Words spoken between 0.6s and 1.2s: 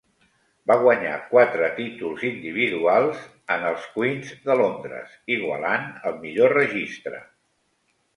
Va guanyar